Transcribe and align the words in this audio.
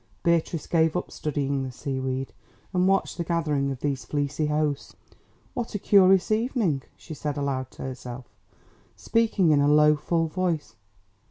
Beatrice 0.23 0.65
gave 0.65 0.97
up 0.97 1.11
studying 1.11 1.61
the 1.61 1.71
seaweed 1.71 2.33
and 2.73 2.87
watched 2.87 3.17
the 3.19 3.23
gathering 3.23 3.69
of 3.69 3.81
these 3.81 4.03
fleecy 4.03 4.47
hosts. 4.47 4.95
"What 5.53 5.75
a 5.75 5.77
curious 5.77 6.31
evening," 6.31 6.81
she 6.97 7.13
said 7.13 7.37
aloud 7.37 7.69
to 7.73 7.83
herself, 7.83 8.25
speaking 8.95 9.51
in 9.51 9.61
a 9.61 9.67
low 9.67 9.95
full 9.95 10.25
voice. 10.25 10.73